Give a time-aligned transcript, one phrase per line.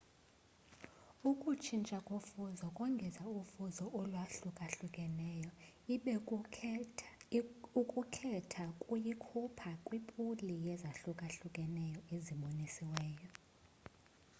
[1.29, 5.51] ukutshintsha kofuzo kongeza ufuzo olwahlukahlukeneyo,
[7.35, 7.43] ibe
[7.81, 13.29] ukukhetha kuyikhupha kwipuli yezahlukahlukeneyo ezibonisiweyo